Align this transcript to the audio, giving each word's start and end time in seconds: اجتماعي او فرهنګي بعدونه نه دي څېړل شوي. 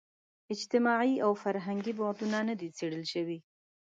اجتماعي 0.55 1.13
او 1.25 1.31
فرهنګي 1.43 1.93
بعدونه 1.99 2.39
نه 2.49 2.53
دي 2.59 2.69
څېړل 2.77 3.03
شوي. 3.13 3.37